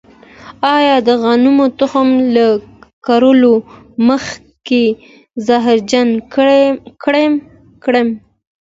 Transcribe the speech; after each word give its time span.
آیا 0.75 0.95
د 1.07 1.09
غنمو 1.21 1.65
تخم 1.79 2.09
له 2.35 2.47
کرلو 3.07 3.53
مخکې 4.07 4.83
زهرجن 5.45 6.07
کړم؟ 7.83 8.07